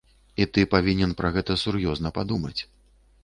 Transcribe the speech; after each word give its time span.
І 0.43 0.45
ты 0.53 0.63
павінен 0.71 1.11
пра 1.19 1.31
гэта 1.35 1.57
сур'ёзна 1.65 2.13
падумаць. 2.17 2.57